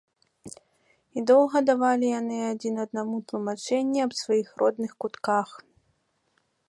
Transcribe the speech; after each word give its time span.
І 1.19 1.23
доўга 1.31 1.57
давалі 1.69 2.07
яны 2.19 2.37
адзін 2.51 2.75
аднаму 2.85 3.15
тлумачэнні 3.33 3.99
аб 4.07 4.11
сваіх 4.21 4.47
родных 4.63 4.91
кутках. 5.07 5.49